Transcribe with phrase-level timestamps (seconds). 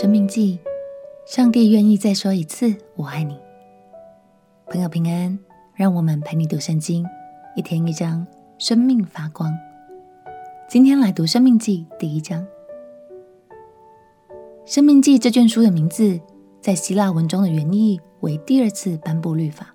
[0.00, 0.60] 生命记，
[1.26, 3.36] 上帝愿意再说一次“我爱你”。
[4.70, 5.36] 朋友平安，
[5.74, 7.04] 让我们陪你读圣经，
[7.56, 8.24] 一天一章，
[8.58, 9.52] 生命发光。
[10.68, 12.40] 今天来读《生命记》第一章。
[14.64, 16.20] 《生命记》这卷书的名字，
[16.60, 19.74] 在希腊文中的原意为第二次颁布律法，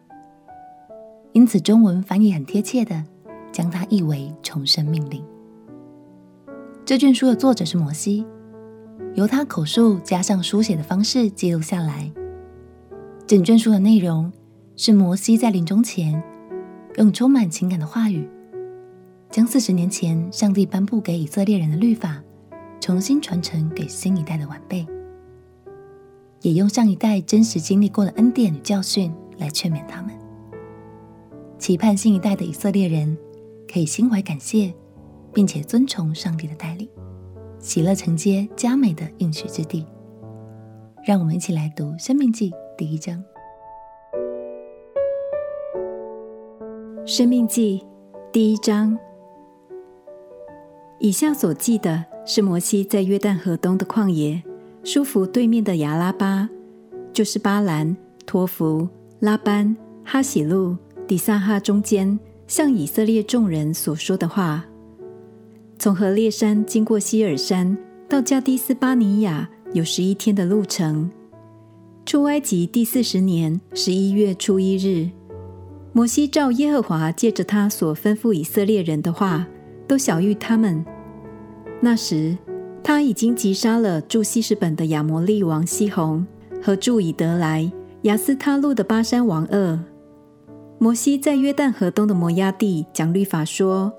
[1.33, 3.03] 因此中文翻译很贴切的，
[3.51, 5.21] 将它译为重生命令。
[6.85, 8.25] 这卷书的作者是摩西，
[9.15, 12.11] 由他口述加上书写的方式记录下来。
[13.27, 14.31] 整卷书的内容
[14.75, 16.21] 是摩西在临终前，
[16.97, 18.27] 用充满情感的话语，
[19.29, 22.21] 将四十年前上帝颁布给以色列人的律法，
[22.79, 24.85] 重新传承给新一代的晚辈，
[26.41, 30.11] 也用上一代真实经历过的恩典与教训来劝勉他们，
[31.57, 33.17] 期盼新一代的以色列人
[33.71, 34.73] 可以心怀感谢。
[35.35, 36.87] 并且遵从上帝的带领，
[37.63, 39.85] 喜乐承接佳美的应许之地。
[41.05, 43.23] 让我们一起来读《生命记》第一章。
[47.07, 47.81] 《生命记》
[48.33, 48.97] 第一章，
[50.99, 54.43] 以下所记的是摩西在约旦河东的旷野，
[54.83, 56.49] 舒弗对面的亚拉巴，
[57.13, 58.85] 就是巴兰、托弗、
[59.19, 60.75] 拉班、哈喜路、
[61.07, 64.65] 底撒哈中间，向以色列众人所说的话。
[65.77, 67.77] 从何烈山经过希尔山
[68.07, 71.11] 到加低斯巴尼亚，有十一天的路程。
[72.05, 75.09] 出埃及第四十年十一月初一日，
[75.91, 79.45] 摩西照耶和华借着他所吩咐以色列人的话，
[79.87, 80.85] 都晓谕他们。
[81.81, 82.37] 那时
[82.81, 86.25] 他已经击杀了住希实本的亚摩利王西宏
[86.61, 87.69] 和住以得来、
[88.03, 89.79] 亚斯他录的巴珊王噩。
[90.77, 93.91] 摩西在约旦河东的摩押地讲律法说。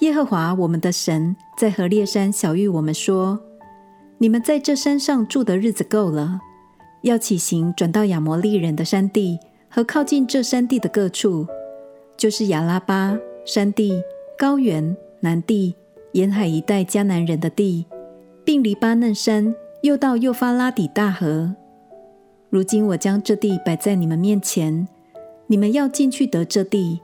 [0.00, 3.40] 耶和华我们的神在何烈山晓諭我们说
[4.18, 6.38] ：“你们在这山上住的日子够了，
[7.02, 11.44] 要起行转到亚摩利人的山地和靠近这山地的各处，
[12.16, 14.00] 就是亚拉巴山地、
[14.38, 15.74] 高原、南地、
[16.12, 17.84] 沿海一带迦南人的地，
[18.44, 21.56] 并黎巴嫩山，又到幼发拉底大河。
[22.50, 24.86] 如今我将这地摆在你们面前，
[25.48, 27.00] 你们要进去得这地。”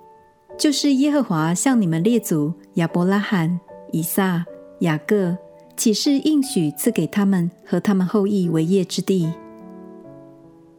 [0.56, 3.60] 就是耶和华向你们列祖亚伯拉罕、
[3.91, 4.44] 以撒、
[4.81, 5.37] 雅各
[5.76, 9.32] 起誓应许赐给他们和他们后裔为业之地。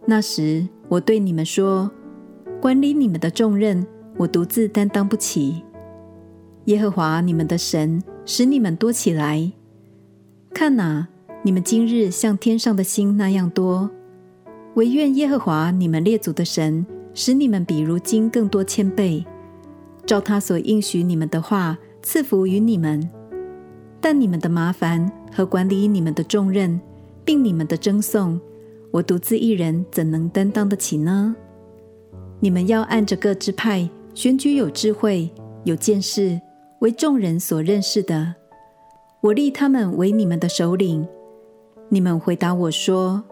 [0.06, 1.91] 那时我对你们说：
[2.62, 3.86] 管理你们的重任，
[4.18, 5.62] 我独自担当不起。
[6.66, 9.52] 耶和华你们的神使你们多起来，
[10.53, 11.07] 看哪，
[11.44, 13.90] 你们今日像天上的星那样多。
[14.75, 19.25] 惟愿耶和华你们列祖的神使你们比如今更多千倍。
[20.06, 23.10] 照他所应许你们的话，赐福于你们。
[24.00, 26.80] 但你们的麻烦和管理你们的重任，
[27.24, 28.40] 并你们的争讼，
[28.92, 31.36] 我独自一人怎能担当得起呢？
[32.40, 35.28] 你们要按着各支派选举有智慧、
[35.64, 36.40] 有见识、
[36.80, 38.36] 为众人所认识的，
[39.22, 41.08] 我立他们为你们的首领。
[41.90, 43.24] 你们回答我说：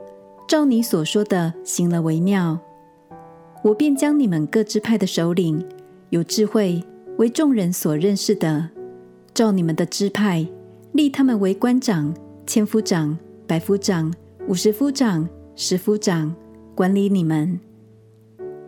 [0.47, 2.59] 照你所说的行了为妙。
[3.63, 5.63] 我便将你们各支派的首领。
[6.13, 6.79] 有智慧
[7.17, 8.69] 为众人所认识的，
[9.33, 10.47] 照你们的支派
[10.91, 12.13] 立他们为官长、
[12.45, 14.13] 千夫长、百夫长、
[14.47, 16.31] 五十夫长、十夫长，
[16.75, 17.59] 管理你们。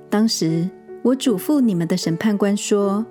[0.09, 0.67] 当时
[1.03, 3.06] 我嘱咐你们的审判官说：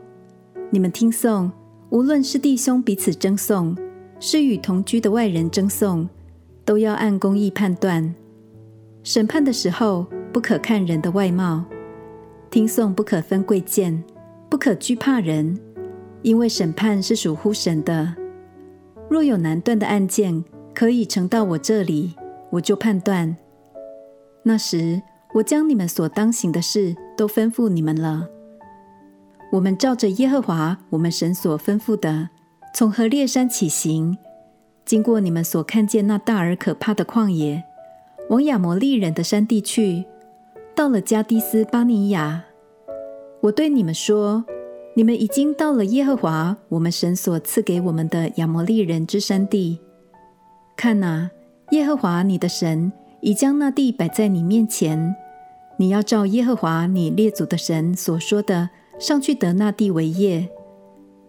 [0.68, 1.48] 你们听讼，
[1.90, 3.76] 无论是弟兄彼此争讼，
[4.18, 6.08] 是与同居的外人争讼，
[6.64, 8.12] 都要按公义判断。
[9.04, 11.62] 审判的时候，不可看人的外貌；
[12.50, 14.02] 听讼不可分贵贱。
[14.54, 15.58] 不可惧怕人，
[16.22, 18.14] 因为审判是属乎神的。
[19.10, 22.14] 若有难断的案件，可以呈到我这里，
[22.50, 23.36] 我就判断。
[24.44, 25.02] 那时，
[25.34, 28.28] 我将你们所当行的事都吩咐你们了。
[29.50, 32.28] 我们照着耶和华我们神所吩咐的，
[32.72, 34.16] 从何烈山起行，
[34.84, 37.64] 经过你们所看见那大而可怕的旷野，
[38.30, 40.04] 往亚摩利人的山地去，
[40.76, 42.44] 到了加低斯巴尼亚。
[43.40, 44.42] 我对你们说，
[44.96, 49.80] 你们已经到了耶和华我们神所赐给我们的亚摩利人之山地。
[50.76, 51.30] 看哪，
[51.70, 55.14] 耶和华你的神已将那地摆在你面前，
[55.78, 60.48] 你要照耶和华你列祖的神所说的，上去得那地为业。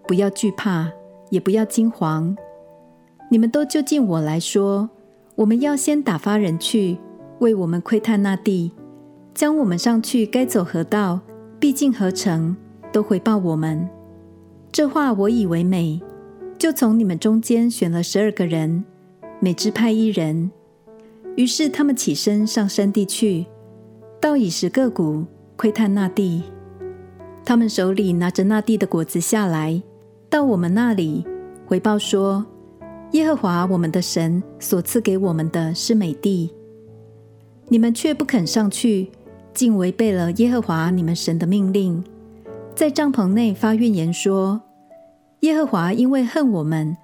[0.07, 0.91] 不要惧怕，
[1.31, 2.35] 也不要惊惶。
[3.31, 4.87] 你们都就近我来说，
[5.33, 6.99] 我们要先打发人去
[7.39, 8.71] 为我们窥探那地，
[9.33, 11.21] 将我们上去该走何道。
[11.59, 12.55] 必竟何城，
[12.95, 13.89] 都回报我们。
[14.71, 16.01] 这话我以为美，
[16.57, 18.85] 就从你们中间选了十二个人，
[19.41, 20.49] 每支派一人，
[21.35, 23.47] 于是他们起身上山地去，
[24.21, 25.25] 到以实各谷
[25.57, 26.43] 窥探那地。
[27.43, 29.83] 他们手里拿着那地的果子下来，
[30.29, 31.25] 到我们那里
[31.65, 32.45] 回报说：
[33.11, 36.49] 耶和华我们的神所赐给我们的是美地，
[37.67, 39.09] 你们却不肯上去，
[39.53, 42.01] 竟违背了耶和华你们神的命令，
[42.75, 44.61] 在帐篷内发怨言说：
[45.39, 46.97] 耶和华因为恨我们。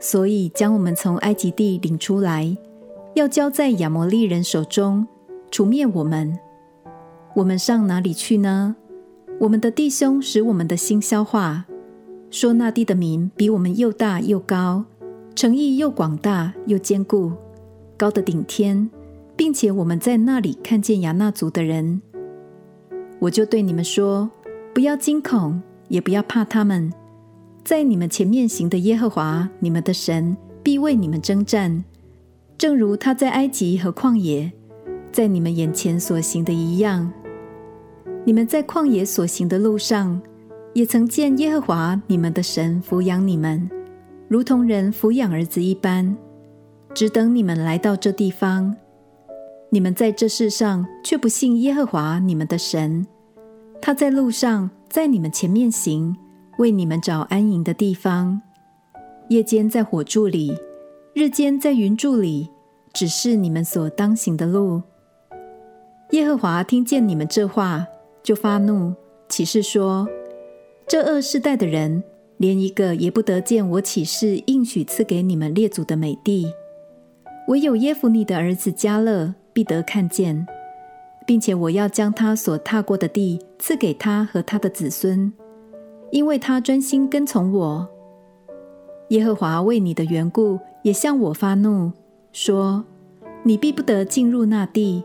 [0.00, 2.54] 所以将我们从埃及地领出来，
[3.14, 5.06] 要交在亚摩利人手中，
[5.50, 6.38] 除灭我们。
[7.34, 8.76] 我们上哪里去呢？
[9.40, 11.64] 我们的弟兄使我们的心消化，
[12.30, 14.84] 说那地的民比我们又大又高，
[15.34, 17.32] 城邑又广大又坚固，
[17.96, 18.90] 高得顶天，
[19.34, 22.02] 并且我们在那里看见亚衲族的人。
[23.20, 24.30] 我就对你们说：
[24.74, 26.92] 不要惊恐，也不要怕他们。
[27.62, 31.84] 在你们前面行的耶和华你们的神必为你们征战，
[32.58, 34.52] 正如他在埃及和旷野，
[35.12, 37.10] 在你们眼前所行的一样。
[38.24, 40.20] 你们在旷野所行的路上，
[40.72, 43.70] 也曾见耶和华你们的神抚养你们，
[44.26, 46.16] 如同人抚养儿子一般，
[46.92, 48.74] 只等你们来到这地方。
[49.70, 53.06] 你们在这世上却不信耶和华你们的神，
[53.86, 56.16] 他在路上在你们前面行。
[56.56, 58.40] 为你们找安营的地方，
[59.28, 60.56] 夜间在火柱里，
[61.12, 62.48] 日间在云柱里，
[62.94, 64.80] 指示你们所当行的路。
[66.12, 67.86] 耶和华听见你们这话，
[68.22, 68.94] 就发怒，
[69.28, 70.08] 起誓说：
[70.86, 72.02] 这恶世代的人，
[72.38, 76.50] 连一个也不得见我起誓应许赐给你们列祖的美地。
[77.48, 80.46] 唯有耶孚尼的儿子迦勒必得看见，
[81.26, 85.32] 并且我要将他所踏过的地赐给他和他的子孙。
[86.10, 87.88] 因为他专心跟从我，
[89.08, 91.90] 耶和华为你的缘故也向我发怒，
[92.32, 92.84] 说：
[93.42, 95.02] 你必不得进入那地。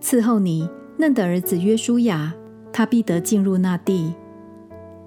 [0.00, 2.34] 伺候你嫩的儿子约书亚，
[2.72, 4.14] 他必得进入那地。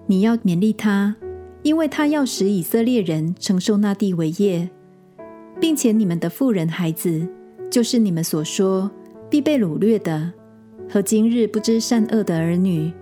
[0.08, 1.16] 你要勉励他，
[1.62, 4.70] 因为他要使以色列人承受那地为业，
[5.62, 7.26] 并且你们的妇人孩子，
[7.72, 8.92] 就是你们所说
[9.34, 10.32] 必被掳掠的，
[10.88, 12.94] 和今日不知善恶的儿女，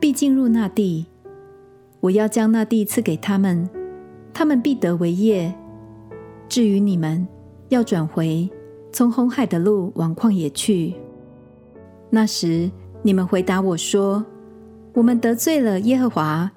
[0.00, 1.06] 必进入那地。
[2.00, 3.70] 我要将那地赐给他们，
[4.34, 5.54] 他们必得为业。
[6.48, 7.24] 至于你们，
[7.68, 8.50] 要转回，
[8.90, 10.92] 从红海的路往旷野去。
[12.10, 12.68] 那时，
[13.02, 14.26] 你们回答我说
[14.92, 16.50] ：“我们得罪了耶和华，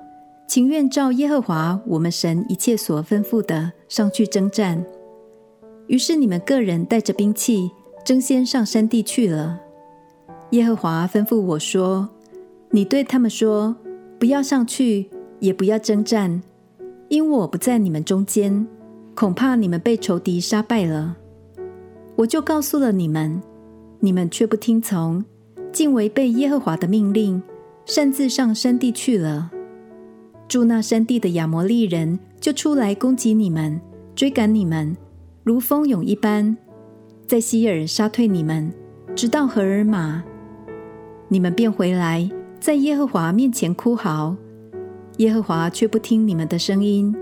[0.48, 4.84] 情愿照耶和华我们神一切所吩咐的上去征战。”
[5.86, 7.70] 于是你们个人带着兵器，
[8.10, 9.60] 争先上山地去了。
[10.50, 12.10] 耶和华吩咐我说
[12.74, 13.76] ：“你对他们说，
[14.18, 16.42] 不要上去。”也不要征战，
[17.10, 18.66] 因我不在你们中间，
[19.14, 21.18] 恐怕你们被仇敌杀败了。
[22.16, 23.40] 我就告诉了你们，
[24.00, 25.24] 你们却不听从，
[25.72, 27.40] 竟违背耶和华的命令，
[27.86, 29.52] 擅自上山地去了。
[30.48, 33.80] 住那山地的亚摩利人就出来攻击你们，
[34.16, 34.98] 追赶你们，
[35.44, 36.58] 如蜂蛹一般，
[37.30, 38.74] 在西珥杀退你们，
[39.16, 40.24] 直到荷尔玛。
[41.28, 42.28] 你们便回来，
[42.60, 44.36] 在耶和华面前哭嚎。
[45.18, 47.16] 耶和华却不听你们的声音，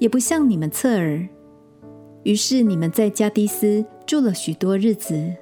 [0.00, 1.24] 也不向你们侧耳。
[2.24, 5.32] 于是你们在加迪斯住了许多日子。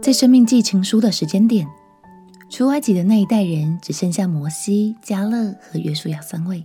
[0.00, 1.68] 在生命记成书的时间点，
[2.48, 6.64] 出埃及的那一代人只剩下摩西、加勒和约书亚三位，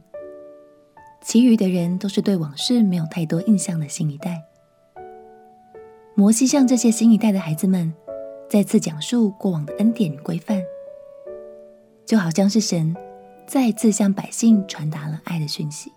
[1.21, 4.43] 其余的人都是对往事没有太多印象的新一代。
[6.15, 7.93] 摩西向这些新一代的孩子们
[8.49, 10.61] 再次讲述过往的恩典与规范。
[12.05, 12.93] 就好像是神
[13.47, 15.91] 再次向百姓传达了爱的讯息。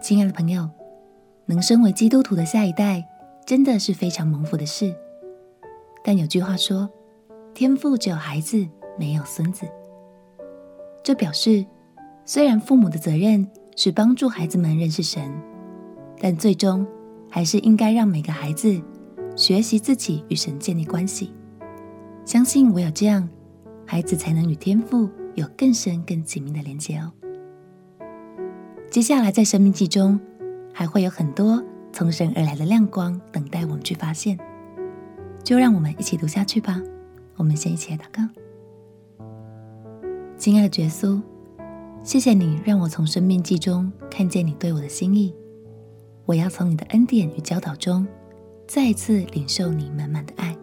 [0.00, 0.70] 亲爱的朋友，
[1.44, 3.04] 能身为基督徒的下一代，
[3.44, 4.94] 真的是非常蒙福的事。
[6.02, 6.88] 但有句话说
[7.52, 8.66] ：“天父只有孩子，
[8.98, 9.66] 没有孙子。”
[11.04, 11.66] 这表示，
[12.32, 13.44] 虽然父母的责任
[13.74, 15.20] 是帮助孩子们认识神，
[16.20, 16.86] 但最终
[17.28, 18.80] 还是应该让每个孩子
[19.34, 21.32] 学习自己与神建立关系。
[22.24, 23.28] 相信唯有这样。
[23.84, 27.10] 孩子才能与天父有更深、更紧密的连接哦。
[28.88, 30.20] 接下来，在生命记中，
[30.72, 31.60] 还会有很多
[31.92, 34.38] 从神而来的亮光等待我们去发现。
[35.42, 36.80] 就让我们一起读下去吧。
[37.34, 38.22] 我们先一起来祷告：
[40.38, 41.20] 亲爱的耶稣，
[42.02, 45.34] 谢谢你让我从生命记中看见你对我的心意。
[46.24, 48.06] 我要从你的恩典与教导中，
[48.66, 50.56] 再一次领受你满满的爱。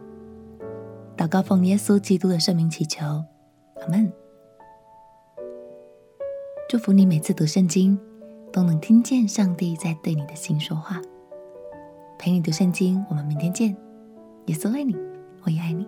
[1.16, 4.12] 祷告奉耶稣基督的圣名祈求，阿门。
[6.70, 7.98] 祝福你每次读圣经
[8.52, 11.02] 都能听见上帝在对你的心说话。
[12.18, 13.76] 陪你读圣经，我们明天见。
[14.48, 14.96] 耶稣爱你，
[15.44, 15.88] 我也爱你。